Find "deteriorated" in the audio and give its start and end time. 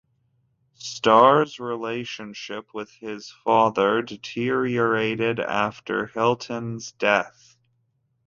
4.01-5.39